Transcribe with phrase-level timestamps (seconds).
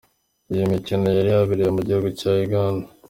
[0.51, 2.87] Iyi mikino yari yabereye mu gihugu cya Uganda.